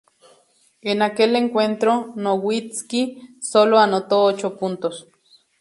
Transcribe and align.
En 0.81 1.03
aquel 1.03 1.35
encuentro, 1.35 2.11
Nowitzki 2.15 3.37
sólo 3.39 3.77
anotó 3.77 4.23
ocho 4.23 4.57
puntos. 4.57 5.07